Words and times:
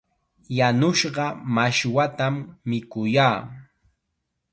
Yanushqa 0.57 1.25
mashwatam 1.55 2.35
mikuyaa. 2.69 3.39